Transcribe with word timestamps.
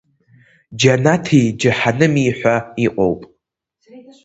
Џьанаҭи 0.79 1.43
џьаҳаными 1.59 2.27
ҳәа 2.37 2.55
иҟоуп. 2.85 3.21